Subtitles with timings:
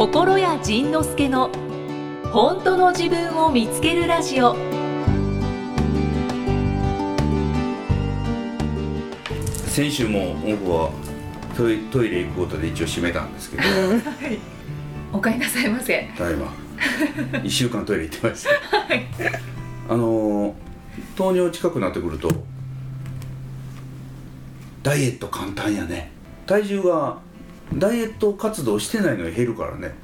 [0.00, 1.50] 心谷仁之助の
[2.32, 4.56] 本当の自分を見つけるラジオ。
[9.66, 10.90] 先週も僕は
[11.54, 13.62] トイトイレ行くことで一応閉めたんですけど。
[15.12, 16.08] お帰りなさいませ。
[16.16, 16.50] ただいま。
[17.44, 18.50] 1週間トイレ行ってました、
[19.92, 20.54] あのー
[21.14, 22.30] 糖尿近くなってくると
[24.82, 26.10] ダイエット簡単やね。
[26.46, 27.18] 体重が
[27.74, 29.94] ダイエット活動してないのに減るからね。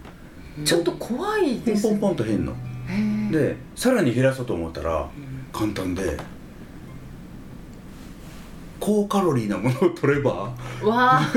[0.65, 1.99] ちょっと怖いですね。
[1.99, 2.57] ポンポンポンと減るの。
[3.31, 5.09] でさらに減らそうと思ったら
[5.53, 6.17] 簡単で
[8.79, 11.33] 高カロリーなものを取ればわあ。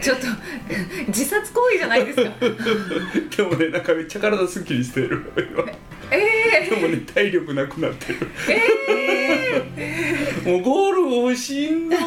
[0.00, 0.26] ちょっと
[1.08, 2.30] 自殺行為じゃないですか。
[3.36, 5.32] でもねなんかめっちゃ体すっきりしてる。
[5.36, 5.64] 今
[6.10, 8.18] えでもね体力なくなってる。
[8.50, 8.60] え
[10.44, 12.00] えもうゴールしんどい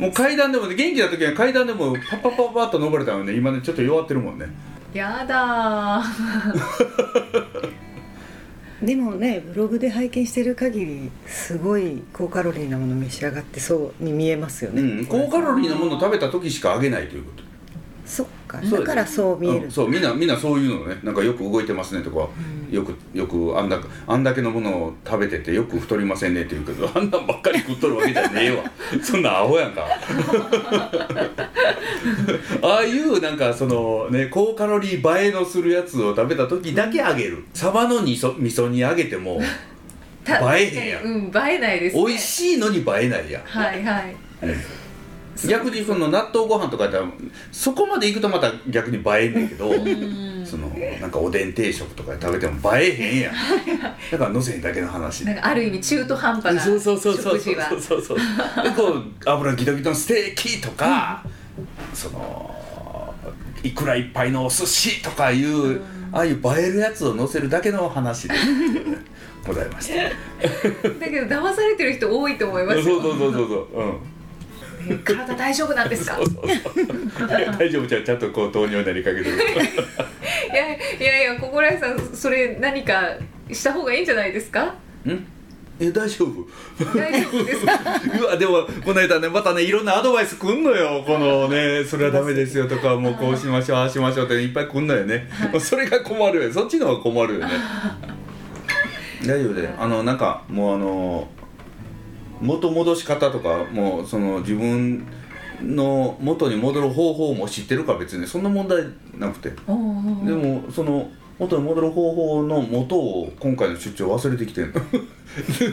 [0.00, 3.34] もう階段でもね元気な時は階段でもパッパッパッパッと登れたのね。
[3.34, 4.46] 今ねちょっと弱ってるもんね。
[4.94, 6.02] ー、や だ
[8.82, 15.06] でもねブログで拝見してる限りすごい高カロリーなもの召し上がってそうに見えますよね、うん。
[15.06, 17.49] 高カロリーなものを食べた時しかあげないということ
[18.10, 18.60] そっか。
[18.60, 20.98] だからそう見える、んそうみんなみんなそういうのね。
[21.04, 22.28] なんかよく動いてますねとか、
[22.68, 28.64] よくよくあんだあんだけのものを食べててよく太りませんねって言うけど あんなんばっかり食っとるわけじゃねえわ。
[29.00, 29.86] そんなアホやんか。
[32.62, 37.44] ああいうなんかそのね高カロリー映えのするやつを食べた時だけあげる。
[37.54, 39.40] サバの味噌味噌煮あげても
[40.24, 41.02] た映えへんやん。
[41.04, 42.04] うん映えないですね。
[42.04, 43.42] 美味しいのに映えないやん。
[43.44, 44.16] はいはい
[45.48, 47.06] 逆にその納豆ご飯とかやったら
[47.52, 49.70] そこまでいくとまた逆に映えんねんけど
[50.44, 50.68] その
[51.00, 53.34] なんかおでん定食とかで食べても映えへんやん。
[54.10, 55.24] だからのせへんだけの話。
[55.24, 57.38] なんかある意味中途半端なそうそうそうそうそう。
[57.38, 57.68] 食事は。
[57.68, 61.24] そうそうそうでこう油ギトギトのステーキとか、
[61.94, 63.14] その
[63.62, 65.80] いくらいっぱいのお寿司とかいう、
[66.12, 68.34] ああいう映えるやつを乗せるだけの話で
[69.46, 72.84] ございましただけど騙されてる人多いと思いますよ。
[72.84, 73.80] そうそうそうそうそう。
[73.80, 73.86] うん。
[73.86, 74.19] え
[75.04, 76.18] 体大丈夫なんですか？
[77.58, 79.36] 大丈夫じゃんちゃんとこう糖尿になりかけてる。
[79.36, 79.40] い
[80.54, 83.02] やいやいや心屋さんそれ何か
[83.52, 84.64] した方がいいんじゃないですか？
[84.64, 85.26] ん？
[85.82, 86.46] え大丈夫。
[86.94, 87.72] 大丈夫ですか？
[88.20, 91.02] うわでもこの間ねまたねいろんなアドバイスくんのよ。
[91.06, 97.52] このねそれはダメですよとかもうこうしましょうああしましょうっていっぱいくんのよね、もうそれが困るよそっちの方が困るよね。
[99.26, 101.28] 大丈夫であのなんかもうあの
[102.40, 105.06] 元戻し方とかもうその自分
[105.62, 108.84] の元に戻る方法も知ってるから別にそんな問題
[109.18, 109.50] なくて。
[109.50, 109.54] で
[110.32, 114.80] もその元に戻る方法の元を今回の出張忘れてきてんの。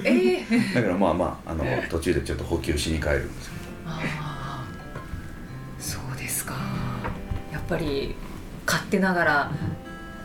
[0.05, 3.55] ええ だからまあまああの途中でちょっと補給しに帰るんですけ
[3.85, 3.99] あ
[4.63, 4.65] あ
[5.77, 6.55] そうですか。
[7.51, 8.15] やっぱり
[8.65, 9.51] 勝手ながら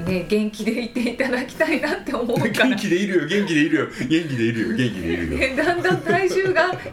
[0.07, 2.69] ね元気でいていただきたいなって思うどから。
[2.69, 3.87] 元気でいるよ元気でいるよ。
[3.87, 5.39] 元気でいるよ元気でいるよ。
[5.39, 6.31] ね だんだん体重が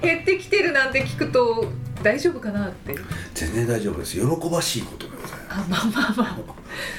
[0.01, 1.71] 減ってきてるなんて聞くと
[2.03, 2.95] 大丈夫かなって。
[3.33, 4.13] 全然大丈夫です。
[4.13, 5.49] 喜ばしいことでございます。
[5.49, 6.55] あまあまあまあ。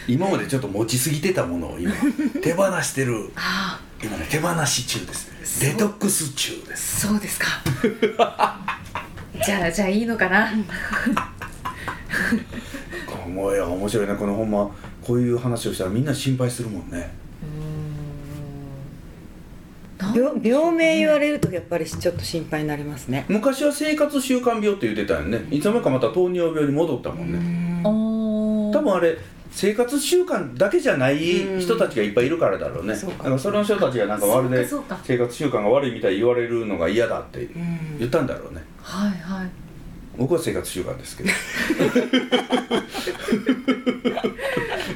[0.06, 1.92] 今までちょっと持ちすぎてたものを今
[2.42, 3.30] 手放してる。
[3.36, 5.30] あ今ね手放し中です。
[5.60, 7.06] デトックス中です。
[7.06, 7.46] そうですか。
[9.44, 10.52] じゃあじゃあいいのかな。
[13.28, 14.70] もういや面白いねこのほんま
[15.06, 17.10] こういう話をしたらみんな心配するもんね
[20.14, 23.24] 病病名言われるとやっぱりちょっと心配になりますね。
[23.28, 25.46] 昔は生活習慣病って言ってたよね。
[25.50, 27.82] いつの間にかまた糖尿病に戻ったもんね。
[27.84, 29.16] お多分あれ
[29.50, 31.18] 生活習慣だけじゃない
[31.60, 32.94] 人たちがいっぱいいるからだろうね。
[32.94, 33.18] そうか。
[33.18, 34.66] だからその人たちがなんかまるで
[35.04, 38.62] 生活習慣が悪いみたいに言われるのが嫌だってうん言ったんだろうね。
[38.80, 39.50] はいはい。
[40.16, 41.30] 僕は生活習慣ですけど。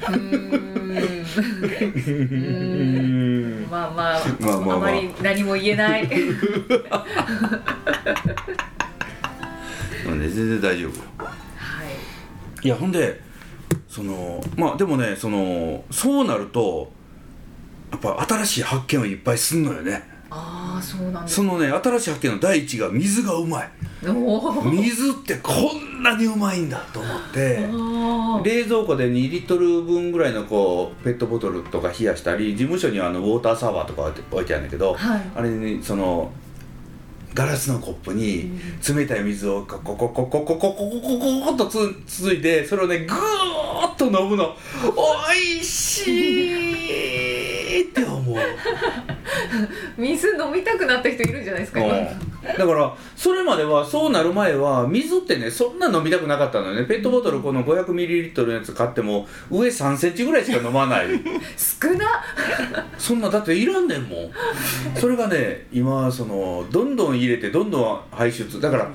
[0.09, 0.74] うーん
[1.41, 3.71] うーん。
[3.71, 4.77] まあまあまあまあまあ。
[4.77, 6.09] あまり何も言えない。
[10.07, 10.91] まあね全然大丈夫。
[10.91, 11.33] よは
[12.63, 12.67] い。
[12.67, 13.21] いやほんで
[13.89, 16.93] そのまあでもねそのそうなると
[17.93, 20.03] やっぱ新しい発見をいっぱいすんのよね。
[20.31, 23.71] ああそうなんそのね新しい発見の第一が水がうまい。
[24.05, 27.67] 水ってこんなにうまいんだと思って
[28.45, 35.23] 冷蔵庫で2リットル分ぐらいのこうペットボトルとか冷やしたり事務所にはあのウォーターサーバーとか置いてあるんだけど、はい。
[35.35, 36.31] あれにその
[37.35, 38.53] ガラスのコップに
[38.87, 44.55] 冷たい水をココココココココココとつ続いてそれをねぐーっと飲むの
[44.95, 48.37] おいしいって思う
[49.97, 56.85] 水飲みたくなった人いるんじゃないですか今うんだからそれまではそうなる前は水ってねそんな飲みたくなかったのよね。
[56.85, 61.07] ペットボトルこの 500ml のやつ買っても上3センチぐらいしか飲まない。
[61.57, 62.23] 少な
[62.99, 64.31] そんなだっていらんねんもん。
[64.95, 68.61] それがね今そのどんどん入れてどんどん排出。
[68.61, 68.91] だから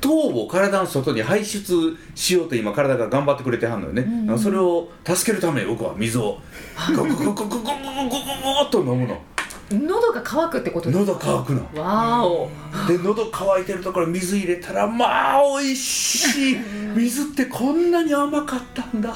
[0.00, 6.38] 糖を体の外に排出しようと今体が頑張ってくれてはんのよね、うんうんそれを助けるために僕は水を。
[6.94, 9.20] ゴゴゴゴゴゴゴゴゴゴゴっと飲むの
[9.70, 12.48] 喉が渇くってことですか喉乾くのわーお
[12.88, 16.56] で喉乾いてるところ水入れたらまあ美味しい
[16.96, 19.14] 水ってこんなに甘かったんだ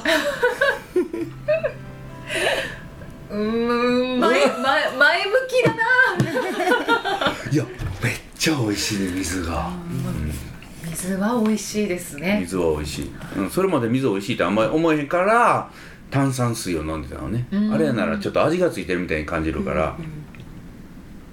[3.31, 7.65] うーん前前前向きだないや
[8.03, 9.71] めっちゃ美味しいね水が、
[11.03, 12.39] 水は美味しいですね。
[12.41, 15.69] 水は美味しい、うん、それまで水美味しいってあんまり思えへんから
[16.09, 17.73] 炭酸水を飲んでたのね、うん。
[17.73, 19.97] あれやならちょっと味がついてるみたいに感じるから、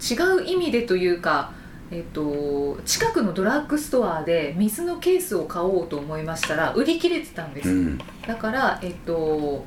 [0.01, 1.53] 違う意味でというか
[1.93, 7.99] えっと近くのドラッグストアで水のケースを買おうと思いましたら売り切れてたんです、うん。
[8.27, 9.65] だからえっと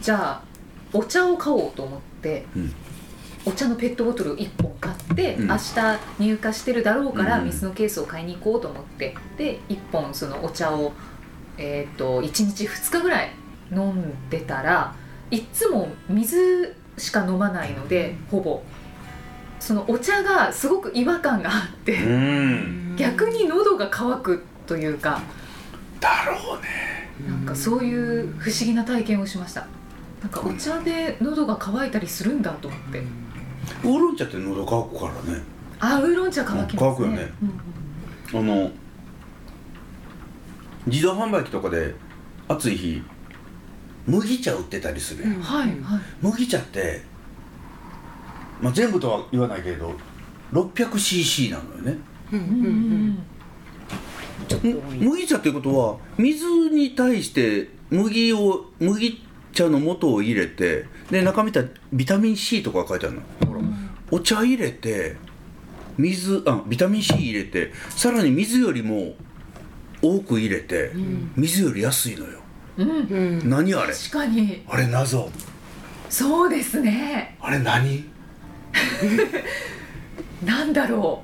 [0.00, 0.42] じゃあ
[0.92, 2.72] お茶を買おうと思って、うん
[3.46, 5.48] お茶のペットボトルを1本買って、うん。
[5.48, 7.44] 明日入荷してるだろうからうん。
[7.46, 10.92] 水のケースを買いに行こうと思ってで1本そのお茶を、
[11.58, 13.30] えっと1日2日ぐらい
[13.70, 14.94] 飲んでたら
[15.30, 18.62] いっつも水しか飲まないのでほぼ。
[19.60, 22.96] そのお茶がすごく違和感があって、うん。
[22.96, 25.20] 逆に喉が渇くというか。
[26.00, 26.94] だろうね。
[27.28, 29.66] なんかそういう不思議な体験をしました。
[30.20, 33.02] なんかお茶で喉が渇いたりするんだと思って
[33.82, 35.42] ウーロン茶って喉乾くからね。
[35.80, 36.96] あウーロン茶乾きますね。
[36.96, 37.32] 乾くよね。
[37.42, 38.70] うんあの
[40.86, 41.94] 自動販売機とかで
[42.48, 43.02] 暑い日
[44.06, 45.42] 麦茶売ってたりするやん、うん。
[45.42, 46.00] はいはい。
[46.20, 47.00] 麦茶って、
[48.60, 49.94] まあ、全部とは言わないけれど
[50.52, 51.98] 600cc なのよね。
[52.32, 52.64] うんうんうん。
[52.64, 53.18] うん
[54.98, 59.22] 麦茶っていうことは水に対して麦を麦
[59.52, 63.22] 茶の素を入れてで中見たらビタミン C とか書いてあるの。
[63.46, 63.60] ほら
[64.10, 65.16] お茶入れて
[65.96, 69.14] 水あビタミン C 入れてさらに水よりも
[70.02, 70.92] 多く入れて、
[71.36, 72.38] 水より安いのよ。
[72.76, 72.88] うん。
[72.90, 72.92] う
[73.44, 73.92] ん何あれ？
[73.94, 74.62] 確かに。
[74.68, 75.30] あれ謎。
[76.10, 77.36] そうですね。
[77.40, 78.04] あれ何？
[80.44, 81.22] なんだろ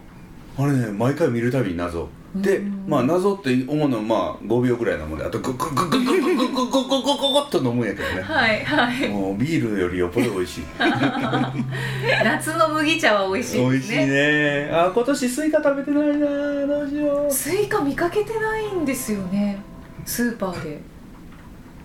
[0.57, 2.85] あれね毎回見るたびに謎でうん。
[2.87, 8.21] まあ謎って思うのはまあ5秒ぐらいなもんであとグッグッグッグッグッグッグッグッグッグッグッグッと飲むんやけどね。
[8.21, 9.09] うはいはい。
[9.09, 10.65] もうビールよりよっぽど美味しい。
[12.25, 14.07] 夏の麦茶は美味しい美味しいね。
[14.07, 19.61] ねあ今年スイカ食べてないなどうしよスイカ見かけてないんですよね。
[20.05, 20.81] スーパーで。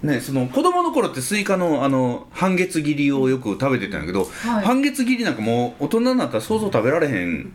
[0.04, 4.66] うねその子供の頃ってスイカのあの半月切りをよく食べてたんやけど、はい。
[4.66, 7.52] 半月切りなんかもう大人になったらそうそう食べられへん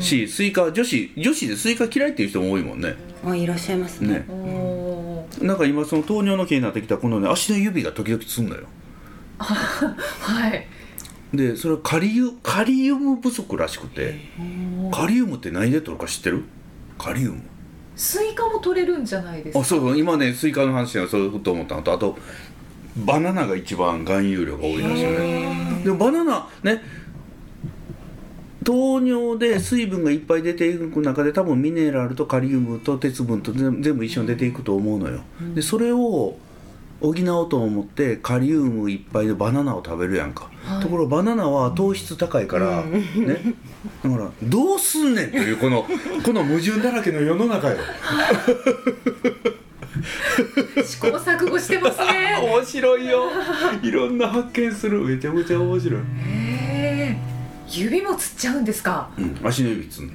[0.00, 2.94] しスイカ女子女子でスイカ嫌いっていう人も多いもんね。
[3.24, 4.24] あいらっしゃいますね。
[4.26, 4.26] ね。
[5.42, 8.66] なんか今その糖尿の気になってきたこのね足の指が時々つんのよ。
[9.38, 10.66] はい。
[11.34, 14.14] でそれはカリウカリウム不足らしくて
[14.90, 16.44] カリウムって何で取るか知ってる？
[16.96, 17.42] カリウム。
[17.96, 19.60] スイカも取れるんじゃないですか？
[19.60, 19.98] あそうそう。
[19.98, 22.16] 今ねスイカの話はそういうこと思ったのとあと
[23.04, 26.82] バナナが一番含有量が多いらしいよねでもバナナね
[28.68, 35.22] 糖尿で水分がいっぱい出ていく中で多分ミネラルとカリウムと鉄分と全全部一緒に出ていくと思うのよ、
[35.54, 36.36] でそれを
[37.00, 40.82] 補おうと思ってカリウムいっぱいでバナナを食べるやんか、はい。
[40.82, 43.00] ところバナナは糖質高いから、ね。
[44.04, 45.86] だからどうすんねんというこの
[46.22, 47.78] この矛盾だらけの世の中よ。
[50.84, 52.38] 試行錯誤してますね。
[52.42, 53.30] 面白いよ。
[53.82, 55.00] いろんな発見する。
[55.00, 56.00] めちゃくちゃ面白い、
[57.70, 59.10] 指もつっちゃうんですか？
[59.18, 60.14] うん、足の指つんの。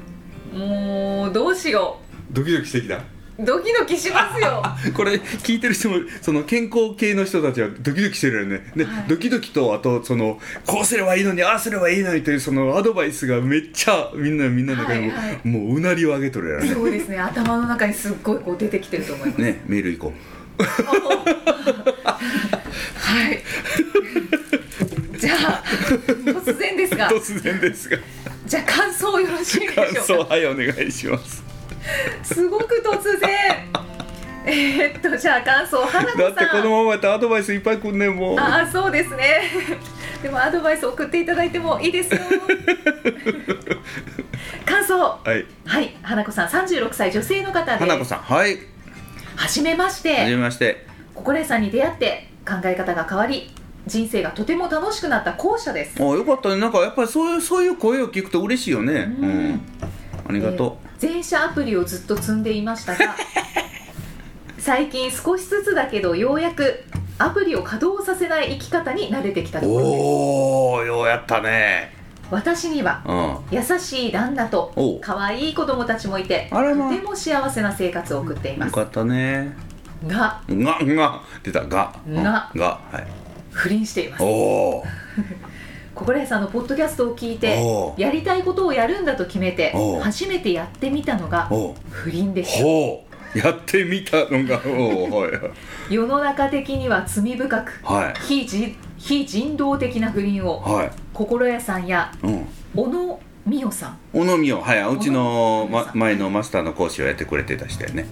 [0.66, 1.98] もうどうしよ
[2.32, 2.98] ドキドキしてきた。
[2.98, 3.02] う
[3.40, 4.64] ドキドキしますよ。
[4.94, 8.72] これ聞いてる人もその健康系の人たちはドキドキしてるよね。
[8.76, 9.06] で、はい。
[9.08, 15.48] ドキドキとあとそのこうすればいいのにああすればいいのにというそのアドバイスがめっちゃみんなみんなの中にも,、はいはい。
[15.48, 16.70] もううなりを上げとるやろね。
[16.74, 17.18] そうですね。
[17.18, 20.14] 頭の中にすっごいこう出てきてると思います、ねメール行こ
[22.96, 23.40] はい
[25.24, 27.08] じゃあ突然ですが。
[27.08, 27.98] う突然ですが。
[28.46, 30.02] じゃあ感想よろしいで感しょうか。
[30.04, 31.42] 想はいお願いします。
[32.24, 33.30] すごく突然。
[34.46, 36.36] えーっとじゃあ感想花子さん。
[36.36, 39.44] だってこのままやったらアドバイスいっぱいくんねんもうああそうですね。
[40.22, 42.20] でもアドバイス送っていただいてもいいですよ。
[44.66, 45.00] 感想。
[45.00, 45.46] はい。
[45.66, 46.50] はい花子さん。
[46.50, 47.72] 36歳女性の方で。
[47.80, 48.58] 花子さんはい。
[49.38, 50.86] はじめましはじめてまして。
[51.16, 53.50] 心得さんに出会って考え方が変わり
[53.86, 56.02] 人生がとても楽しくなった後者です。
[56.02, 56.58] あよかったね。
[56.58, 58.94] なんかやっぱりそういうそういう声を聞くと嬉しいよね。
[59.20, 59.50] ううん。
[59.52, 59.62] ん、
[60.30, 63.14] ありがとえー全社アプリをずっと積んでいましたが
[64.58, 66.82] 最近少しずつだけどようやく
[67.20, 69.90] アプリを稼働させない生き方に慣れてきたうところです。
[70.02, 71.94] おおようやったね。
[72.32, 73.14] 私にはう
[73.54, 73.58] ん。
[73.58, 78.70] 優しい旦那と可愛い子供たちもいてとても幸せな生活を送っています。
[78.70, 79.54] よかったね。
[80.08, 80.42] が。
[80.50, 81.22] がが。
[81.44, 81.94] 出たが。
[82.08, 82.66] うんがが。
[82.92, 83.23] はい
[83.54, 84.24] 不倫しています。
[84.24, 84.84] おお
[85.96, 87.62] 心屋さんのポッドキャストを聞いて
[87.98, 91.50] やりたいことをやるんだと決めて初めてやってみたのが
[91.92, 94.62] 不倫でしたやってみたのが
[95.90, 98.14] 世の中的には罪深くはい。
[98.22, 100.92] 非人非人道的な不倫をはい。
[101.14, 102.46] 心屋さんやうん。
[102.76, 104.96] 小野美代さ小野美代はい。
[104.96, 108.04] うちの、ま前のマスターの講師をやってくれてた人やね。
[108.04, 108.06] ん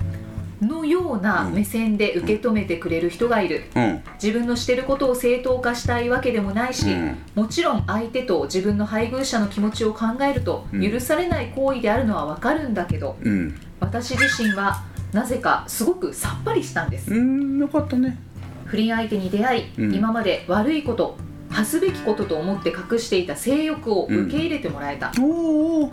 [0.61, 3.63] のような目線で受け止めてくれる人がいる。
[3.75, 4.03] うん。
[4.21, 7.17] 自分のしてることを正当化したいわけでもないし、うん。
[7.35, 10.91] もちろん相手と自分の配偶者の気持ちを考えるとうん。
[10.91, 13.59] 許されない行為であるのはわかるんだけどうん。
[13.79, 17.11] 私自身はなぜかすごくさっぱりしたんです。
[17.11, 18.17] うんよかったね。
[18.65, 19.95] 不倫相手に出会い、うん。
[19.95, 21.17] 今まで悪いこと
[21.49, 25.91] 恥ずべきことと思って隠していた性欲を受け入れてもらえた、おお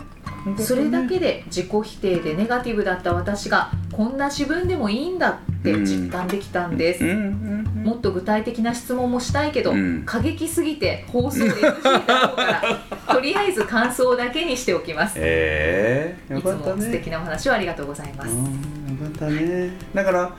[0.57, 10.03] それだけで自己否定でネガティブだった私がこんな自分でもいいんだって実感できたんです、もっと具体的な質問もしたいけど、うん。
[10.05, 12.63] 過激すぎて放送 NG だろうから
[13.13, 15.15] とりあえず感想だけにしておきます。
[15.17, 16.33] ええ。
[16.33, 18.45] よいつも素敵なお話をありがとうございます、うん
[18.89, 19.71] よかったね。
[19.93, 20.35] だから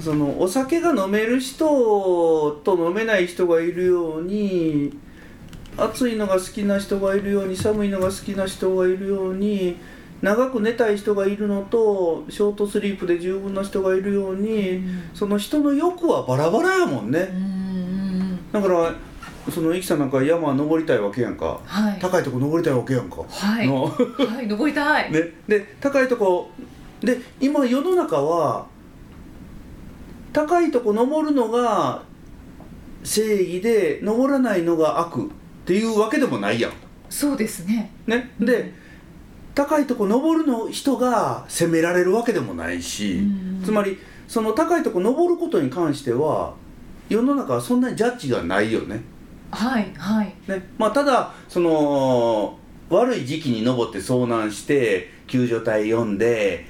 [0.00, 4.98] そのお酒が飲める人と飲めない人がいるように
[5.84, 9.76] 暑いのが好きな人がいるように寒いのが好きな人がいるように
[10.22, 14.82] 長く寝たい人がいるのとショートスリープで十分な人がいるように
[15.14, 18.52] その人の欲はバラバラやもんうねん。
[18.52, 18.94] だから
[19.50, 21.60] そのイキさんなんか山登りたいわけやんか。
[21.64, 21.98] はい。
[21.98, 23.86] 高いとこ登りたいわけやんか、はい、の。
[23.88, 26.50] はい、登りたい、ね、で高いとこ
[27.00, 28.66] で今世の中は
[30.32, 32.02] 高いとこ登るのが
[33.02, 35.30] 正義で登らないのが悪
[35.62, 36.72] っていうわけでもないやん。
[37.08, 37.90] そうですね。
[38.06, 38.72] ね、で
[39.54, 43.62] 高いとこ登るの人が責められるわけでもないし、うん。
[43.64, 43.98] つまり
[44.28, 46.54] その高いとこ登ることに関しては
[47.08, 49.02] 世の中はそんなにジャッジがないよね。
[49.50, 50.34] はいはい。
[50.46, 50.68] ね？
[50.78, 52.56] まあ、ただその
[52.88, 56.66] 悪い時期に登って遭難して救助隊呼んで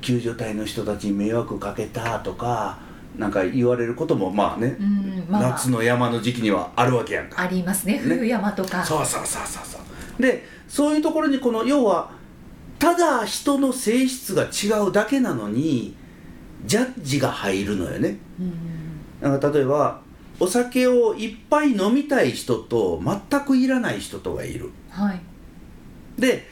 [0.00, 2.78] 救助隊の人たちに迷惑かけたとか
[3.18, 7.98] なんか言われることもまあね、うんまあ夏の山の時期にはあるわけやんか、ありますね。
[7.98, 10.22] 冬山とか、そうそうそうそうそう。
[10.22, 12.10] でそういうところにこの要は
[12.78, 15.96] ただ人の性質が違うだけなのに
[16.64, 18.18] ジャッジが入るのよね。
[18.40, 19.30] うん。
[19.30, 20.00] なんか例えば
[20.38, 24.70] お酒をいっぱい飲みたい人と全くいらない人とがいる。
[24.90, 25.20] はい。
[26.16, 26.46] で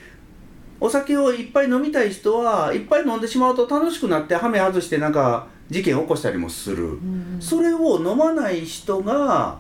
[0.81, 9.59] お酒をいっぱい飲みたい人はいっぱい飲んでしまうと楽しくなってハメ外してなんか事件起こしたりもする、うんそれを飲まない人が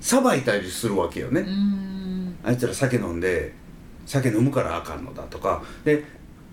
[0.00, 2.36] さばいたりするわけよね、うん。
[2.42, 3.54] あいつら酒飲んで
[4.06, 5.62] 酒飲むからあかんのだとか。
[5.84, 6.04] で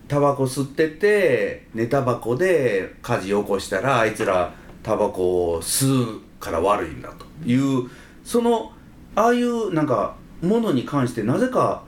[0.07, 7.25] タバコ吸ってて寝タバコで火事起こしたらあいつらタバコを吸うから悪いんだと。
[7.45, 7.89] いう
[8.24, 8.74] その
[9.15, 11.83] ああいうなんかものに関してなぜか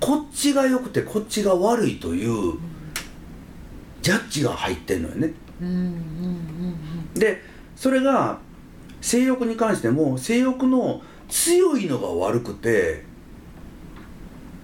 [0.00, 2.54] こっちが良くてこっちが悪いという
[4.02, 5.32] ジャッジが入ってんのよね
[7.14, 7.42] で
[7.74, 8.38] それが
[9.00, 13.04] 性欲に関しても性欲の強いのが悪くて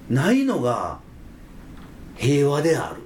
[0.08, 1.00] ないのが
[2.16, 3.02] 平和である。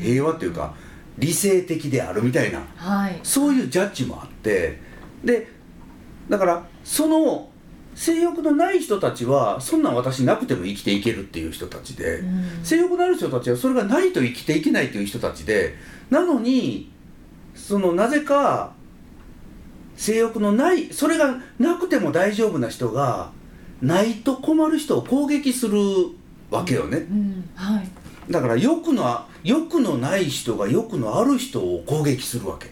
[0.00, 0.74] 平和っていうか
[1.18, 2.62] 理性的であるみたいな。
[2.76, 3.18] はい。
[3.22, 4.80] そういうジャッジもあって。
[5.24, 5.48] で
[6.28, 7.48] だからその
[7.94, 12.64] 性欲のない人たちはそんなん私なくても生きていけるっていう人たちで、うん。
[12.64, 15.74] 性欲のある人たちはそれがないと生きていけないという人たちで。
[16.10, 16.92] なのに
[17.58, 18.72] そのなぜか
[19.96, 23.32] 性欲のないそれがなくても大丈夫な人が
[23.82, 25.78] ないと困る人を攻撃する
[26.50, 26.98] わけよね。
[26.98, 27.88] うんはい。
[28.30, 32.70] だから欲の欲のない人が欲のある人を攻撃するわけ。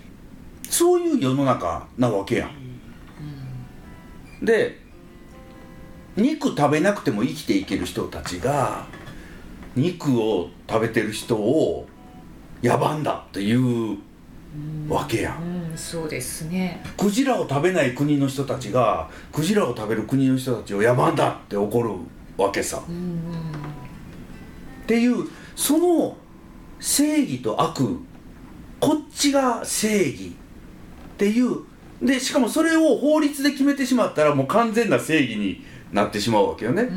[0.71, 4.45] そういう世の中なわけやん。
[4.45, 4.81] で
[6.17, 8.87] 肉食べなくても生きていける人たちが
[9.75, 11.87] 肉を食べてる人を
[12.63, 13.99] 野蛮だっていう
[14.89, 15.43] わけやん。
[15.71, 16.83] うんそうですね。
[16.97, 21.91] クジラを食べない国の人たちがクジラを食べる国の人たちを野蛮だって怒る
[22.39, 22.83] わけさ。
[22.89, 23.21] うん
[24.85, 26.17] っていうその
[26.79, 27.99] 正義と悪
[28.79, 31.65] こっちが正義っていう
[32.01, 36.89] でしかもそれを法律で決めてしまったらもう完全な正義になってしまうわけよね、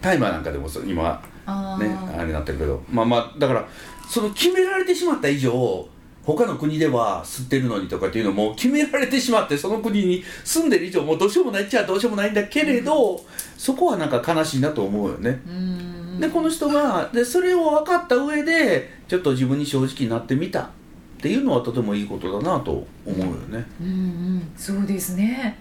[0.00, 2.18] タイマーなんかでも今あねー。
[2.18, 2.82] あれになってるけど。
[2.90, 3.68] まあまあだから
[4.08, 5.86] その決められてしまった以上
[6.24, 13.24] 他の国では吸ってるのにとかっていうのも決められてしまってその国に住んでる以上もうどうしようもないっちゃどうしようもないんだけれど、
[13.56, 15.40] そこはなんか悲しいなと思うよね。
[16.20, 20.68] でこの人がでそれを分かった上でちょっと自分に正直になってみたっ
[21.20, 23.66] ていうのはとてもいいことだなと思うよね。
[23.80, 24.52] うんうん。
[24.56, 25.58] そうですね。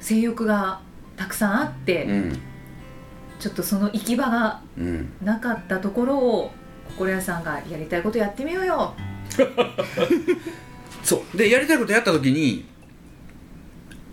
[0.00, 0.80] 性欲が
[1.16, 2.38] たくさんあって、うん。
[3.38, 5.12] ちょっとその行き場がうん。
[5.22, 6.50] なかったところを
[6.88, 8.94] 心屋さんがやりたいことやってみようよ。
[11.02, 11.36] そう。
[11.36, 12.66] でやりたいことやった時に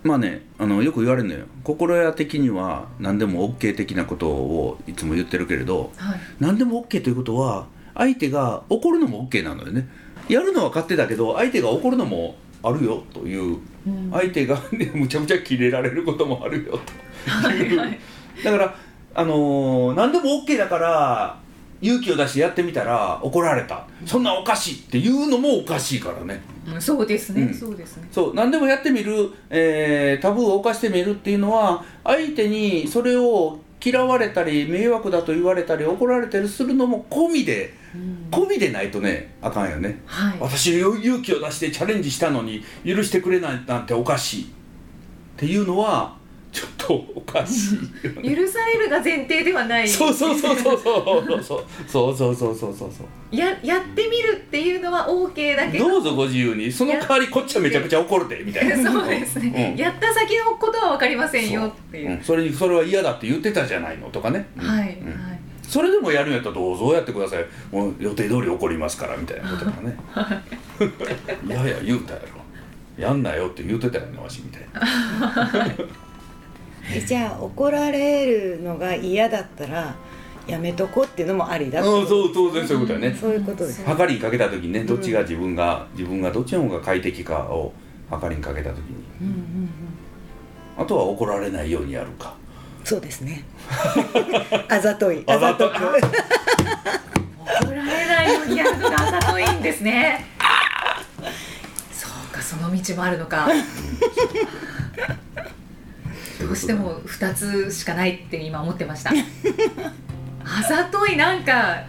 [0.02, 1.46] まあねあのよく言われるのよ。
[1.64, 6.20] 心屋的には何でも OK 的なことをいつも言ってるけれどはい。
[6.38, 9.88] 何でも OK ということは相手が怒るのも OK なのよね。
[10.28, 14.10] やるのは勝手だけど相手が怒るのもあるよといううん。
[14.12, 16.80] 相手が、ね、むちゃむちゃキレられることもあるよと
[17.30, 17.98] はいはい。
[18.44, 18.76] だから
[19.14, 21.38] あのー何でも OK だから
[21.80, 23.86] 勇気を出してやってみたら怒られた。
[24.04, 26.40] そんなおかしいっていうのもおかしいからね。
[26.66, 27.54] うんそうですね、うん。
[27.54, 28.08] そうですね。
[28.10, 28.34] そう。
[28.34, 38.28] 何でもやってみる、えータブーを犯してみるっていうのは相手にそれを嫌われたり迷惑だと言われたり怒られたりするのも込みでうん。
[38.30, 40.00] 込みでないとねあかんよね。
[40.06, 40.38] はい。
[40.40, 44.44] 私勇気を出してチャレンジしたのに許してくれないなんておかしい。
[44.44, 44.46] っ
[45.36, 46.15] ていうのは
[46.56, 47.78] ちょっとおかしい
[48.34, 49.86] 許されるが前提ではない。
[49.86, 52.56] そうそうそうそうそうそうそうそうそう。
[52.56, 55.86] そうそうそうややってみるっていうのは OK だけど。
[55.86, 56.72] どうぞご自由に。
[56.72, 58.76] その代わりこっちはめちゃくちゃ怒るでみたいな。
[58.90, 59.78] そうですね、うん。
[59.78, 62.12] やった先のことは分かりませんよっていう。
[62.12, 62.14] う。
[62.14, 62.22] ん。
[62.22, 64.66] それにそれは嫌だって言ってたじゃないのとかね、うん。
[64.66, 65.08] はい、うん。
[65.08, 65.38] はい。
[65.62, 67.44] それでもやるんやったらどうぞやってください。
[67.70, 69.94] もう予定通り怒りますからみたいなことがね。
[71.46, 71.50] い。
[71.52, 72.46] やいや言うたやろ。
[72.96, 75.66] やんなよって言うてたよねわしみたいな。
[75.66, 75.84] え
[77.06, 79.96] じゃあ怒られるのが嫌だったら
[80.46, 83.14] やめとこうっていうのもありだってうんそう当然そういうことやね。
[83.14, 83.84] そういうことです。
[83.84, 87.72] 測りにかけた時にねどっちが自分が、自分がどっちの方が快適かを
[88.08, 89.04] 測りにかけた時に。
[89.20, 89.68] うんうんうん。
[90.78, 92.34] あとは怒られないようにやるか。
[92.84, 93.42] そうですね。
[94.68, 95.24] あざとい。
[95.26, 95.66] あざとい。
[95.68, 95.84] あざとく
[97.66, 100.24] 怒られないようにやるのがあざといんですね。
[101.90, 103.48] そうかその道もあるのか
[106.40, 109.12] どうしても2つしかないって今思ってました。
[110.44, 111.82] あざといなんか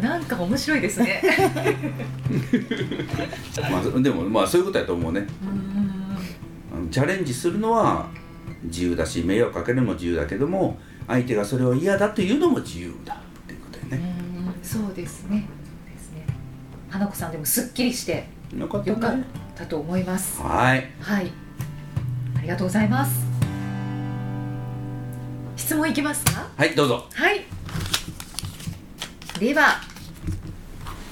[0.00, 1.22] なんか面白いですね。
[3.70, 5.26] まあ、でもまあそういうことやと思うね。
[6.90, 8.08] チャレンジするのは
[8.64, 14.14] 自由だし迷惑かけるのも自由だけども相手がそれを嫌だというのも自由だっていうことやね。
[14.36, 14.54] うん。
[14.62, 15.46] そうですね。
[15.84, 16.26] そうですね。
[16.88, 20.40] 花子さんでもすっきりしてよかったよかっねたと思います。
[20.40, 20.90] はい。
[21.00, 21.30] はい。
[22.36, 23.31] ありがとうございます
[25.62, 26.48] 質問いきますか？
[26.56, 27.06] はいどうぞ。
[27.14, 27.44] はい。
[29.38, 29.80] では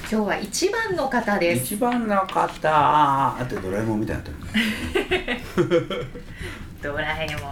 [0.02, 1.74] 今日は1番の方です。
[1.74, 2.68] 一番の方。
[2.68, 6.06] あってドラえもんみたいになってる
[6.82, 7.48] ドラえも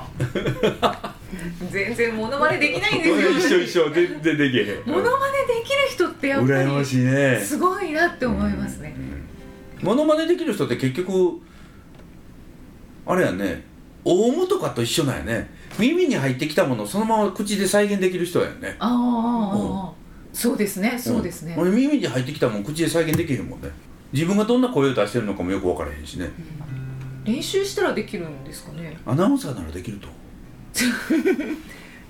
[1.67, 1.71] ん。
[1.71, 3.61] 全然モノマネできないんですよ。
[3.61, 3.91] 一緒一緒。
[3.91, 4.83] 全然できへん。
[4.87, 7.41] モノマネできる人ってやっぱ羨まりしいね。
[7.41, 8.97] すごいなって思いますね。
[9.83, 11.41] モノマネできる人って結局
[13.07, 13.68] あれやね
[14.11, 15.51] オウムとかと一緒なんやね。
[15.79, 18.75] 耳に入ってきたものをそのまま口で再現できる人やね。
[18.79, 19.93] ああああ
[20.33, 23.69] そうですねそうですね、ん俺耳に入ってきたもん口で再現できへんもんね。
[24.13, 26.31] 自分がどんな声を出してるのかもよく分からへんしね。
[27.25, 28.97] 練習したらできるんですかね。
[29.05, 30.09] アナウンサーならできると。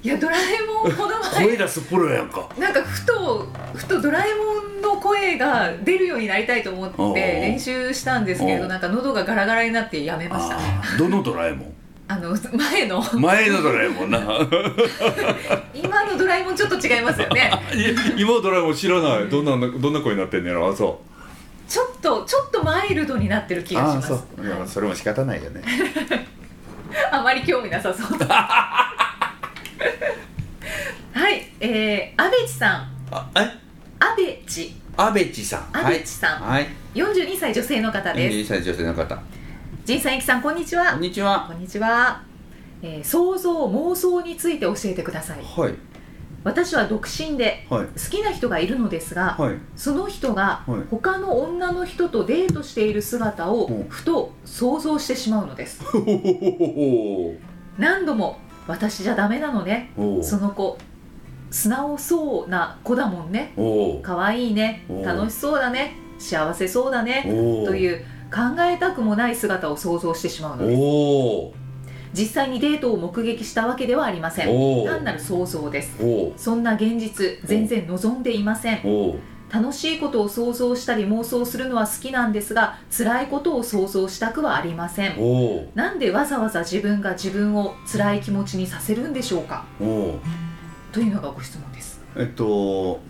[0.01, 2.49] いやドラえもんモノマネ声出すプロやんか。
[2.57, 11.78] なんかふとふとドラえもんの声が出るようになりたいと思って練習したんですけれどなんか喉がガラガラになってやめましたどのドラえもん？
[12.11, 13.03] あの前の。
[13.21, 14.19] 前のドラえもんな。
[15.75, 17.53] 今のドラえもんちょっと違いますよね。
[17.75, 19.29] い今のドラえもん知らない。
[19.29, 20.71] どんなどんな声になってんねやろ？
[20.71, 21.71] あそう。
[21.71, 24.07] ちょっとちょっとマイルドになってる気がします。
[24.15, 24.47] あそう。
[24.47, 25.63] いやそれも仕方ないよね。
[27.13, 28.19] あまり興味なさそう。
[28.19, 28.95] は
[31.31, 32.89] いえー、阿部知さん。
[33.11, 33.41] あえ？
[34.01, 34.75] 阿部知。
[34.97, 35.69] 阿部知さん。
[35.73, 36.41] 阿部知さん。
[36.41, 36.69] はい。
[36.95, 38.55] 42歳女性の方です。
[38.55, 39.19] 22歳女性の方
[39.89, 40.93] 仁さんゆきさんこんにちは。
[40.93, 41.47] こんにちは。
[41.49, 42.23] こんにちは、
[42.83, 45.43] えー想像妄想について教えてください。
[45.43, 45.75] はい。
[46.45, 47.87] 私は独身ではい。
[47.87, 49.57] 好きな人がいるのですが、はい。
[49.77, 50.83] その人がはい。
[50.91, 53.89] 他の女の人とデートしている姿をうん。
[53.89, 55.83] ふと想像してしまうのです。
[55.83, 57.35] ほほほほ
[57.79, 59.91] 何度も私じゃダメなのね。
[59.97, 60.77] ほその子
[61.51, 63.55] 素直そうな子だもんね。
[63.57, 64.85] おお可愛いね。
[64.91, 65.95] お楽しそうだね。
[66.19, 67.25] 幸せそうだね。
[67.27, 70.77] おという考えたくもない姿を想像してしまうので
[71.55, 71.69] す。
[72.15, 74.85] 実際にデートを目撃したわけではありません。
[74.87, 76.03] 単なる想像です。
[76.03, 78.81] おそんな現実全然望んでいません。
[78.85, 79.17] お
[79.51, 85.17] 楽しいことを想像したり妄想するのは好きなんですが辛いことを想像したくはありません。
[85.19, 89.65] おなんでわざわざ自分が自分を辛い気持ちにさせるんでしょうか？
[90.93, 92.03] というのがご質問です。
[92.17, 93.01] えっと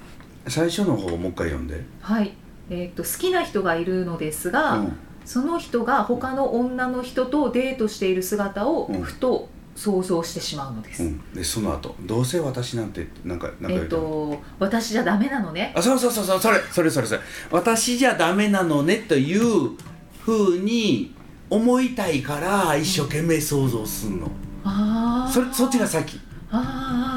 [0.47, 1.85] 最初の方もう一回読んで。
[2.01, 2.35] はい。
[2.71, 9.03] えー、と好きな人がいるのですが、うんその人が他の女の人とデートしている姿をうん。
[9.03, 15.73] ふと想像してしまうのです、うん、でその後どうせ私なんてなんかなんかえっ、と私じゃダメなのね。
[15.77, 17.21] あそうそうそうそうそれそれそれそれ。
[17.53, 19.77] 私じゃダメなのねという
[20.21, 21.15] ふうに
[21.49, 24.29] 思いたいから一生懸命想像すんの。
[24.65, 26.19] ああそれそっちが先。
[26.51, 27.08] ああ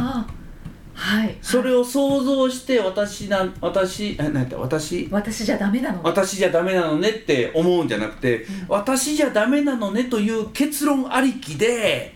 [1.12, 1.36] はい。
[1.41, 4.58] それを想像して私なん私えなんやった？
[4.58, 5.10] 私？
[5.12, 8.43] 私じゃダメなの私じゃダメなのねって思うんじゃなくて、ん。
[8.69, 12.13] 私じゃダメなのねという結論ありきで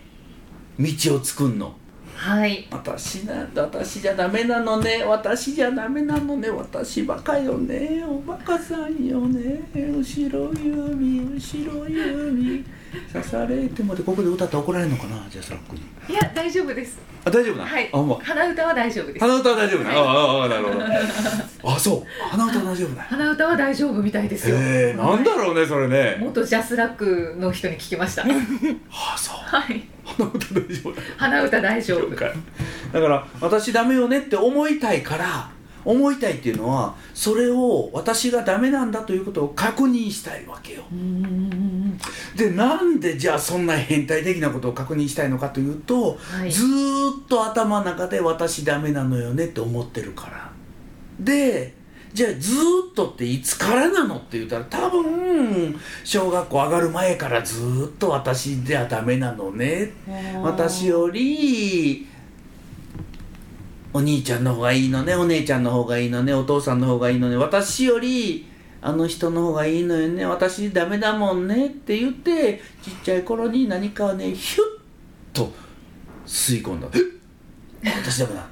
[0.78, 1.74] 道を作んの。
[2.14, 2.66] はい。
[2.70, 5.04] 私なんだ私じゃダメなのね。
[5.04, 6.48] 私じゃダメなのね。
[6.48, 8.02] 私バカよね。
[8.08, 9.60] おバカさんよね。
[9.74, 12.64] 後ろ指後ろ指
[13.12, 15.82] 刺されてもでここで歌って怒られるのかな JASRAC に。
[16.08, 16.98] いや大丈夫です。
[17.24, 17.90] あ大丈夫な、はい。
[17.92, 18.14] あま。
[18.16, 19.18] 鼻歌は大丈夫です。
[19.18, 19.98] 鼻歌は大丈夫な、はい。
[19.98, 21.74] ああああなるほど。
[21.74, 22.22] あそう。
[22.30, 24.56] 鼻歌は大丈夫な鼻歌は大丈夫みたいですよ。
[24.58, 26.16] えー、なんだろうねそれね。
[26.20, 28.22] 元 JASRAC の人に聞きました。
[28.22, 28.28] は
[29.14, 29.72] あそう。
[29.72, 29.84] い。
[30.04, 32.10] 鼻歌大丈夫な鼻歌大丈夫。
[32.16, 35.55] だから私ダメよねって思いたいから
[35.86, 40.82] 思いたいっていうのはそれを私がダメなんだということを確認したいわけよ。
[42.36, 46.50] でなんでじゃあそんな変態的なことを確認したいのかというと、はい。
[46.50, 50.50] ずーっと頭の中で私ダメなのよねって思ってるから。
[51.20, 51.74] で
[52.12, 59.92] じゃあずーっとっていつからなのって言ったら多分小学校上がる前からずーっと私ではダメなのね。
[60.42, 62.08] 私より
[63.96, 68.46] お兄ちゃんの方がいいのねお姉ちゃんの方がいいのねお父さんの方がいいのね私より
[68.82, 74.66] あの人の方がいいのよね私ダメだもんねって言ってちっちゃい頃に何かをねヒュッ
[75.32, 75.50] と
[76.26, 76.88] 吸い込んだ。
[77.82, 78.46] え私ダメだ。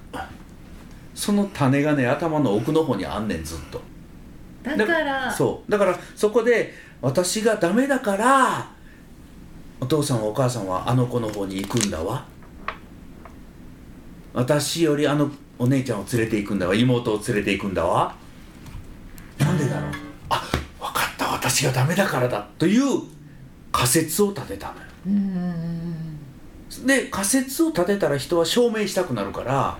[1.15, 3.83] その種がね頭の奥の方にあんねんずっと。
[4.65, 5.31] だから。
[5.31, 5.71] そう。
[5.71, 8.71] だからそこで私がダメだから
[9.79, 12.25] お父さんはお母さんはあの子の方に行くんだわ
[14.35, 16.75] 私よりあのお姉ちゃんを連れて行くんだわ。
[16.75, 18.15] 妹を連れて行くんだわ。
[19.39, 19.91] なんでだろう。
[20.29, 20.43] あ
[20.81, 21.33] 分かった。
[21.33, 23.03] 私がダメだからだという
[23.71, 24.87] 仮説を立てたのよ。
[26.85, 29.79] で仮説を立てたら人は証明したくなるから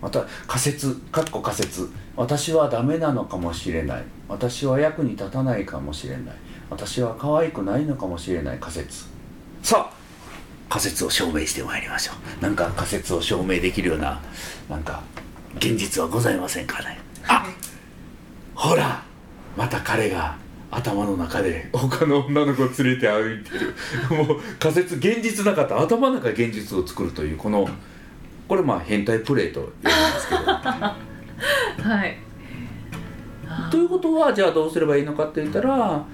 [0.00, 1.90] また仮説かっこ仮説。
[2.16, 4.04] 私はダメなのかもしれない。
[4.28, 6.34] 私は役に立たないかもしれない。
[6.70, 9.04] 私は可愛くないのかもしれない仮説。
[9.62, 9.99] さあ
[10.70, 12.42] 仮説を証明してまいりましょう。
[12.42, 14.22] なんか仮説を証明できるような
[14.68, 15.02] なんか
[15.56, 16.98] 現実はございませんかね。
[17.26, 17.44] あ
[18.54, 19.02] ほら
[19.56, 20.36] また彼が
[20.70, 23.74] 頭の中で他の女の子を連れて歩いてる。
[24.24, 25.80] もう仮説現実なかった。
[25.80, 27.68] 頭の中で現実を作るというこの
[28.46, 30.40] これまあ変態プレイと呼ぶんですけど。
[31.90, 32.16] はい。
[33.48, 36.04] あということはじゃあどうすればいいのかって言ったら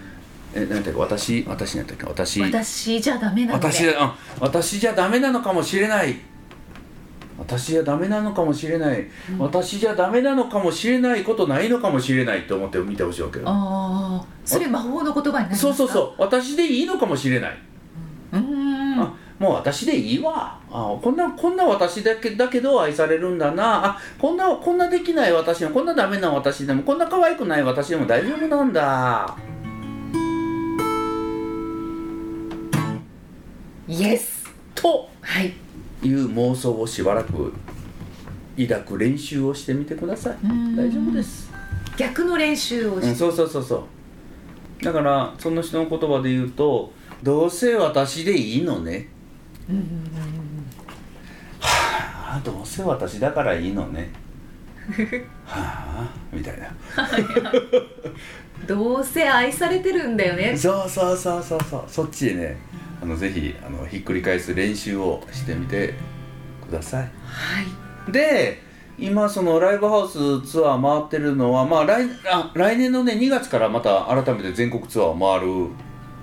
[0.55, 2.07] え何だっけ私私なんだっけ？
[2.07, 2.41] 私。
[2.41, 3.67] 私じゃダメなので。
[3.67, 6.17] 私あ私じゃダメなのかもしれない。
[7.39, 9.07] 私じゃダメなのかもしれない、
[9.39, 13.45] 私じゃダメなのかもしれないことないのかもしれないと思って見てほしいわけよ。
[13.47, 16.23] ああそれ魔法の言葉になりそうそうそう。
[16.23, 17.59] 私でいいのかもしれない、
[18.33, 19.01] うーん。
[19.03, 20.59] あもう私でいいわ。
[20.71, 23.85] あこんなこんな私だけだけど愛されるんだな。
[23.85, 29.37] あこんなこんなできない私でもこんなダメな私でもこんな可愛くない私でも大丈夫なんだ
[33.89, 34.45] イエス
[34.75, 35.09] と。
[35.21, 35.53] はい。
[36.03, 37.53] いう妄想をしばらく
[38.59, 40.37] 抱く練習をしてみてください。
[40.77, 41.51] 大大丈夫です。
[41.97, 43.87] 逆の練習をしうん、そうそうそうそ
[44.81, 44.85] う。
[44.85, 49.09] だからその人の言葉で言うと「どうせ私でいいのね」
[49.69, 49.87] うんうんうん
[51.61, 54.11] はあどうせ私だからいいのね。
[55.45, 56.69] はあみたいな。
[58.67, 60.57] どうせ愛されてるんだよね。
[60.57, 61.85] そうそうそうそうそう。
[61.89, 62.57] そっちでね
[63.07, 65.95] あのぜひあのひっくり返す練習をしてみて
[66.69, 67.03] ください。
[67.03, 67.09] は
[68.09, 68.13] い。
[68.13, 68.61] で
[68.99, 75.69] 今そのライブハウスツアー回ってるのはまあ来あ来年のね2月からまた改めて全国ツアーを回る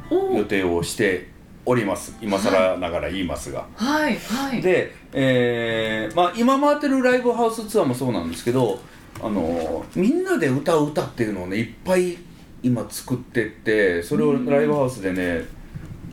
[0.09, 1.29] お予定をして
[1.65, 2.17] おります。
[2.19, 4.17] 今更ながら言いますが、はい。
[4.17, 4.61] はい。
[4.61, 8.81] で、えーまあ、今回ってるライブハウスツアーもそうなんですけど
[9.21, 12.17] あのみんなで歌う歌っていうのをねいっぱい
[12.61, 15.62] 今作ってってそれをライブハウスでね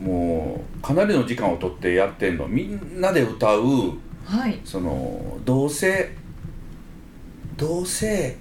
[0.00, 2.48] もうかなりの時間を取ってやってんの。
[2.48, 3.62] みんなで歌う
[4.24, 4.60] はい。
[4.64, 6.16] そのどうせ
[7.56, 8.38] どうせ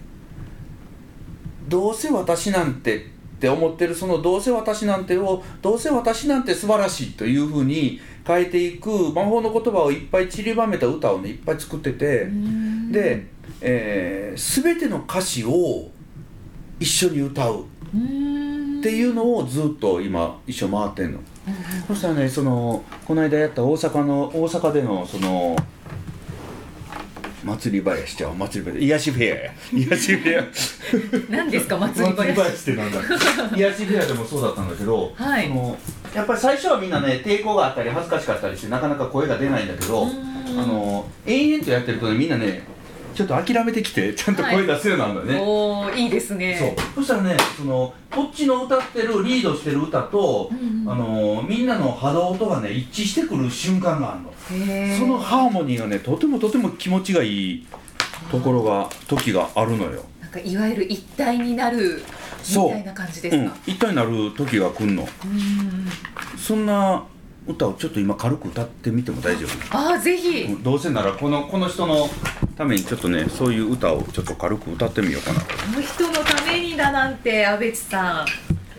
[1.67, 2.99] どうせ私なんてっ
[3.39, 12.29] て思ってるそのどうせ私なんてをどうせ私なんて素晴らしいというふうに変えていく魔法の言葉をいっぱい散りばめた歌をねいっぱい作ってて、
[12.91, 13.27] で、
[13.61, 15.89] えー、全ての歌詞を
[16.79, 17.65] 一緒に歌う。
[18.79, 21.19] っていうのをずっと今一緒回ってんの。
[21.87, 25.55] そしたらねそのこの間やった大阪の大阪でのその
[27.43, 29.51] 祭り林ちゃう祭り林癒しフェアや。
[29.71, 30.45] 癒しフェア。
[31.31, 32.99] 何ですか祭り林ってなんだ？
[33.57, 35.47] 癒しフェアでもそうだったんだけど、はい。
[35.47, 35.77] その
[36.13, 40.09] やっぱり最初はみんなね抵抗があったり恥ずかしかったりしてなかなか声が出ないんだけど、うん。
[40.59, 42.63] あの延々とやってるとねみんなね
[43.13, 46.57] ちょっと諦めてきてちゃんと声出せるようになるんだよね、おおいいですね。
[46.57, 46.95] そう。
[46.95, 50.91] そしたらねそのこっちの歌ってるリードしてる歌と、うんうん。
[50.91, 57.67] あのみんなの肌音がね一致してくる瞬間があるの、そのハーモニーがねとてもとても気持ちがいい
[58.31, 60.03] ところが時があるのよ。
[60.21, 62.03] なんかいわゆる一体になる
[62.47, 63.45] みたいな感じでうん。
[63.45, 65.03] すか、一体になる時が来んの。
[65.03, 65.87] うん。
[66.37, 67.03] そんな
[67.49, 69.77] 歌をちょっと今軽く歌ってみても大丈夫？
[69.77, 72.07] ああぜひ、うんどうせならこのこの人の
[72.55, 78.25] ためにちょっとねそういう歌をちょっと軽く歌ってみようかなこの人のためにだなんて阿部知さん。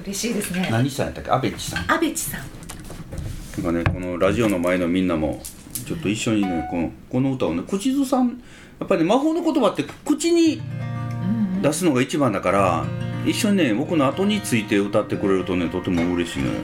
[0.02, 0.68] 嬉しいですね。
[0.70, 1.30] 何さんやったっけ？
[1.30, 1.92] 阿部知さん。
[1.92, 2.40] 阿部知さん。
[3.62, 5.42] なんかねこのラジオの前のみんなも
[5.87, 8.40] ちょっと一緒にねこのこの歌をね口ずさん
[8.78, 11.62] やっぱりね魔法の言葉って口にうん。
[11.62, 12.87] 出すのが一番だから
[13.26, 16.61] 一緒にね僕の後について歌ってくれるとねとても嬉しいのよ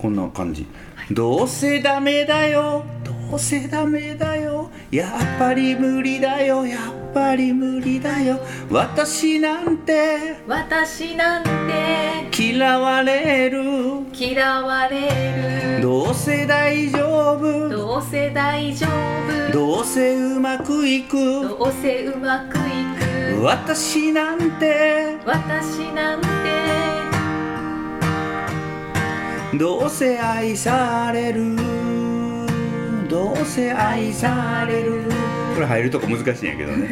[0.00, 0.66] こんな感じ、
[1.10, 2.84] どうせダメだよ。
[3.04, 4.70] どうせダメだよ。
[4.90, 6.66] やっぱり無理だよ。
[6.66, 8.40] やっぱり無理だよ。
[8.70, 10.36] 私なんて。
[10.48, 11.50] 私なんて。
[12.34, 13.60] 嫌われる。
[14.14, 15.82] 嫌われる。
[15.82, 17.68] どうせ大丈夫。
[17.68, 18.86] どうせ大丈
[19.50, 19.52] 夫。
[19.52, 21.42] どうせうまくいく。
[21.42, 22.60] どうせうまくい
[23.36, 23.44] く。
[23.44, 25.18] 私なんて。
[25.26, 26.89] 私なんて
[29.58, 31.56] どうせ愛される。
[33.08, 35.02] どうせ愛される。
[35.54, 36.88] これ入るとこ難しいんやけどね。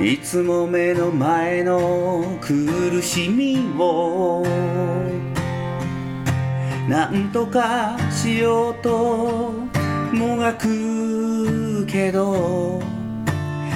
[0.00, 4.44] いつも目の前の苦しみを
[6.88, 9.52] なんとかしようと
[10.12, 12.80] もがくけど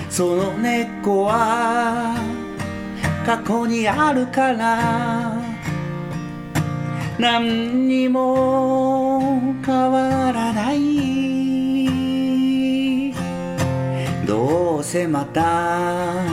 [0.08, 2.16] その根っこは
[3.24, 5.39] 過去にあるから
[7.20, 9.20] 何にも
[9.62, 10.80] 変わらない。
[14.26, 16.24] どうせまた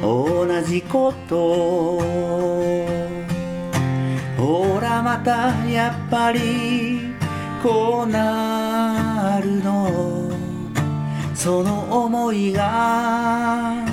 [0.00, 1.98] 同じこと。
[4.38, 7.12] ほらまたやっぱり
[7.60, 10.30] こうなるの。
[11.34, 13.84] その思いが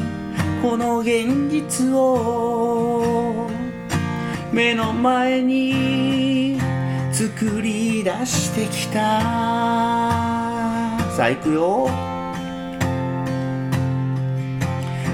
[0.62, 3.47] この現実を
[4.52, 6.60] 目の前に
[7.12, 9.20] 作り出してきた。
[11.12, 11.90] さあ行くよ。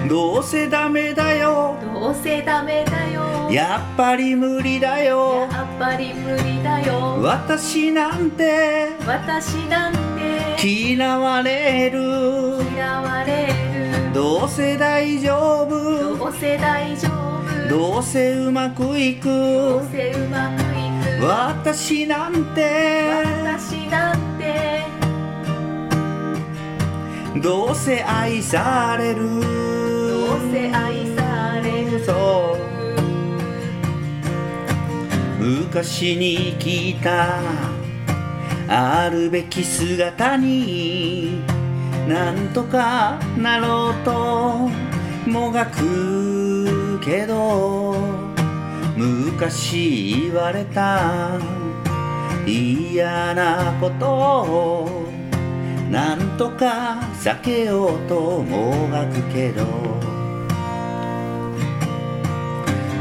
[0.07, 1.75] どうせダメだよ。
[1.81, 3.49] どうせダメだよ。
[3.49, 5.47] やっぱり無理だよ。
[5.51, 7.21] やっぱり無理だよ。
[7.21, 8.89] 私なんて。
[9.07, 10.67] 私なんて。
[10.67, 11.99] 嫌われる。
[12.75, 14.13] 嫌われる。
[14.13, 16.17] どうせ大丈夫。
[16.17, 17.42] どうせ大丈夫
[17.73, 19.27] どうせうまくいく。
[21.19, 24.83] 私なんて私なんて。
[27.41, 29.41] どうせ愛される。
[29.41, 32.05] どうせ愛される。
[32.05, 32.55] そ
[35.39, 35.43] う。
[35.43, 37.39] 昔に来た。
[38.67, 41.41] あるべき姿に。
[42.07, 44.69] なんとかなろうと。
[45.27, 46.42] もがく
[47.03, 47.95] けど
[48.95, 51.37] 昔言われた
[52.45, 55.03] 嫌なことを
[55.91, 59.65] なんとか避けようともがくけど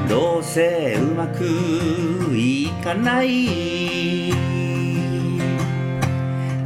[0.09, 1.45] どうせうまく
[2.37, 4.33] いかない。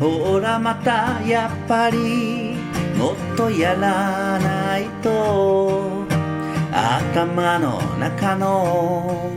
[0.01, 2.57] ほらまたやっぱり
[2.99, 5.96] もっとやらないと。
[6.79, 9.33] 頭の中の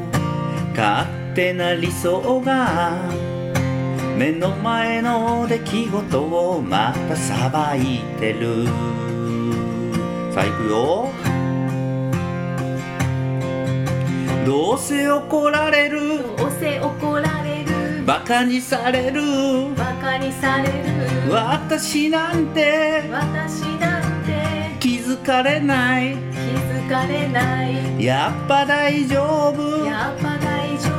[0.76, 2.92] 勝手な理想が
[4.18, 8.66] 目の前の出来事をまたさばいてる。
[10.34, 11.10] さあ行くよ。
[14.46, 16.36] どうせ怒られる。
[16.36, 18.04] どうせ怒られる。
[18.06, 19.22] バカにされる。
[19.78, 21.32] バカにされる。
[21.32, 23.04] 私なんて。
[23.10, 24.76] 私なんて。
[24.82, 26.16] 気づかれない。
[26.16, 28.04] 気づかれない。
[28.04, 29.86] やっぱ大丈夫。
[29.86, 30.90] やっぱ大丈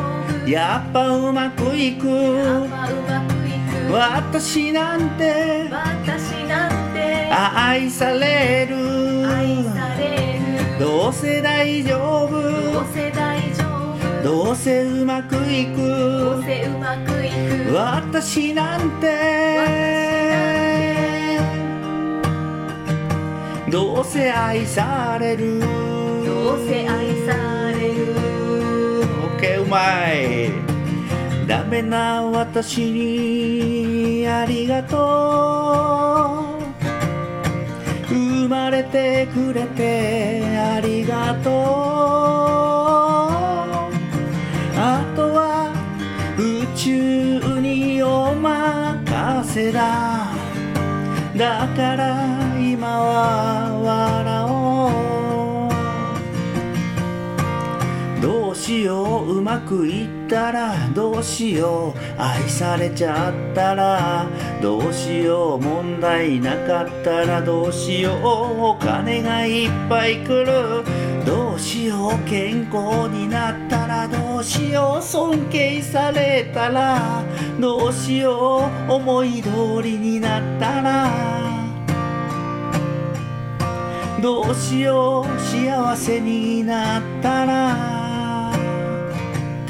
[0.45, 0.49] 夫。
[0.49, 2.07] やっぱうまくいく。
[2.07, 3.51] やっぱうまくい
[3.89, 3.93] く。
[3.93, 5.69] 私なんて。
[5.69, 7.29] 私なんて。
[7.33, 9.27] 愛される。
[9.27, 10.79] 愛される。
[10.79, 12.41] どうせ大丈夫。
[12.73, 14.23] どうせ大丈夫。
[14.23, 17.31] どうせうまくいどくうせうまくい
[17.67, 17.75] く。
[17.75, 20.21] 私なんて。
[23.71, 25.80] どうせ愛される
[26.51, 28.11] どうせ愛される。
[29.03, 29.05] オ
[29.39, 30.51] ッケうまい。
[31.47, 36.57] ダメな私にありがと
[38.09, 38.13] う。
[38.13, 41.53] 生まれてくれてありがとう。
[44.77, 45.73] あとは
[46.37, 50.27] 宇宙にお任せだ。
[51.37, 52.27] だから
[52.59, 53.60] 今は
[58.71, 59.39] しよう。
[59.39, 62.23] うまくいったらどうしよう。
[62.23, 64.29] 愛されちゃったら
[64.63, 65.61] どうしよう。
[65.61, 68.21] 問題なかったらどうしよう。
[68.25, 70.85] お金がいっぱい来る
[71.27, 72.31] どうしよう。
[72.31, 75.03] 健康になったらどうしよう。
[75.03, 77.25] 尊敬されたら
[77.59, 78.93] どうしよう。
[78.93, 81.11] 思い通りになったら
[84.23, 85.41] どうしよう。
[85.41, 87.90] 幸せになったら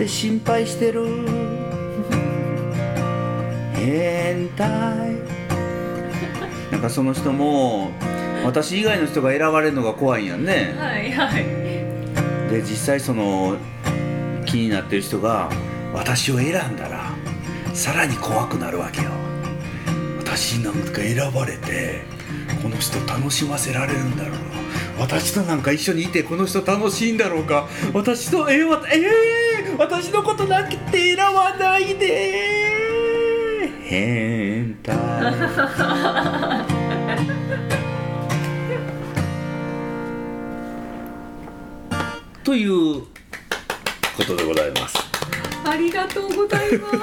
[0.01, 1.05] って心配してる
[3.75, 5.15] 変態
[6.71, 7.91] なんかその人も
[8.43, 11.45] 私以外の人が選ばれるのが怖いんやんねはいはい
[12.51, 13.59] で実際その
[14.47, 15.51] 気になってる人が
[15.93, 17.13] 私を選んだら
[17.75, 19.11] さらに怖くなるわけよ
[20.19, 22.01] 私なんか選ばれて
[22.63, 24.39] この人楽しませられるんだろう
[24.99, 33.71] 私となんか一緒にいてこの人楽しいんだろうか私とえー、えー、私のことなんて選ばないで。
[33.85, 34.95] 変態。
[42.45, 43.01] という
[44.19, 44.99] ことでございます。
[45.65, 46.99] ありがとうございます。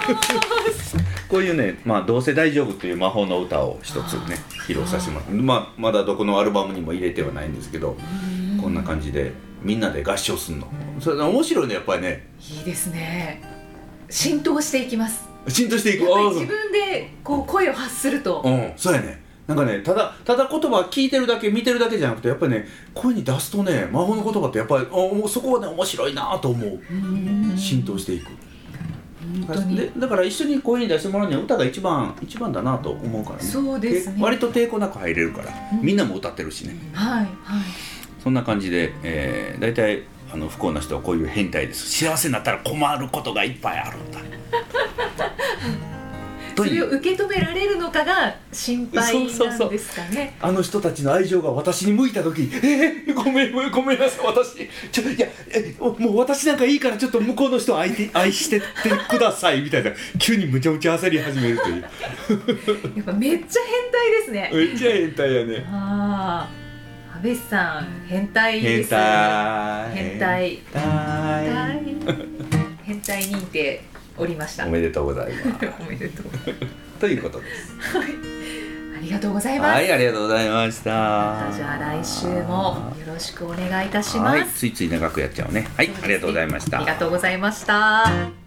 [1.27, 4.37] こういうね「まあ、どうせ大丈夫」という魔法の歌を一つね
[4.67, 7.97] 披露させてもらって、まあ、まだどこのアルバムにも入れてはないんですけど
[8.61, 10.67] こんな感じでみんなで合唱するの。
[10.99, 12.27] それ面白いねやっぱりね。
[12.39, 13.41] いいですね。
[14.09, 15.27] 浸透していきます。
[15.47, 16.03] 浸透していく。
[16.03, 18.41] やっぱりああ自分でこう声を発すると。
[18.45, 19.21] うんそうやね。
[19.47, 26.81] なんかねただただ言葉聞いてるだけ見てるだけじゃなくてやっぱりね声に出すとね魔法の言葉ってやっぱりおもうそこはね面白いなと思う。
[26.91, 27.57] うん。
[27.57, 28.27] 浸透していく。
[29.47, 29.75] 本当に。
[29.77, 33.43] でだから一緒に声に出してもらうには歌が一番一番だなと思うからね。
[33.43, 34.17] そうですね。
[34.21, 35.51] 割と抵抗なく入れるから。
[35.81, 36.75] みんなも歌ってるしね。
[36.93, 37.27] はいはい
[38.27, 41.89] そんな感じで、えー、大体あの不幸な人はこういう変態です。
[41.89, 44.19] 幸せになったら困ることがいっぱいあるんだ。
[46.53, 49.59] とそれを受け止められるのかが心配そうそうそう。
[49.59, 54.25] なんですかねあの人たちの愛情が私に向いた時えー、ごめんごめんごめんなさい。
[54.25, 58.65] 私ちょいやえもう私なんかいいからちょっと向こうの人を愛て愛してって
[59.07, 59.61] ください。
[59.61, 59.91] みたいな。
[60.19, 61.81] 急にむちゃむちゃ焦り始めるという。
[61.81, 61.89] や
[63.03, 64.51] っぱめっちゃ変態ですね。
[64.53, 65.65] めっちゃ変態やね。
[65.71, 66.66] ああ
[67.17, 70.49] 安倍さん変態で変す態変態。
[70.49, 71.83] 変態。
[71.83, 72.15] 変態。
[72.83, 73.81] 変態認定
[74.19, 74.67] おりました。
[74.67, 75.67] おめでとうございます。
[75.81, 76.25] おめでとう。
[76.99, 77.73] ということです。
[77.97, 81.51] ありがとうございます、はいありがとうございました。
[81.51, 85.67] じゃあ来週もよろしくお願いいたします、はい、ついつい長くやっちゃうね。
[85.75, 85.95] はい、ね。
[86.03, 86.77] ありがとうございました。
[86.77, 88.46] ありがとうございました